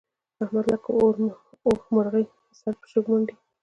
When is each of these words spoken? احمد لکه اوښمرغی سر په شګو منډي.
احمد 0.43 0.65
لکه 0.73 0.89
اوښمرغی 1.67 2.25
سر 2.59 2.73
په 2.79 2.85
شګو 2.91 3.11
منډي. 3.13 3.35